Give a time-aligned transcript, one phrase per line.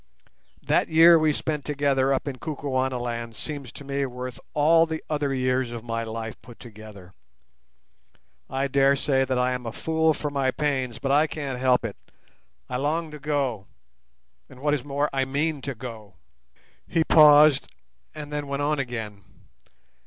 [0.63, 5.31] That year we spent together up in Kukuanaland seems to me worth all the other
[5.31, 7.13] years of my life put together.
[8.49, 11.85] I dare say that I am a fool for my pains, but I can't help
[11.85, 11.97] it;
[12.67, 13.67] I long to go,
[14.49, 16.15] and, what is more, I mean to go."
[16.87, 17.67] He paused,
[18.15, 19.21] and then went on again.